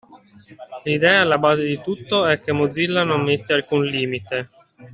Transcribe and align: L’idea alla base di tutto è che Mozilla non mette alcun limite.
L’idea 0.83 1.21
alla 1.21 1.37
base 1.37 1.63
di 1.67 1.79
tutto 1.79 2.25
è 2.25 2.39
che 2.39 2.53
Mozilla 2.53 3.03
non 3.03 3.21
mette 3.21 3.53
alcun 3.53 3.85
limite. 3.85 4.47